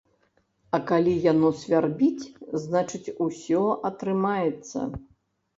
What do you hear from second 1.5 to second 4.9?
свярбіць, значыць, усё атрымаецца.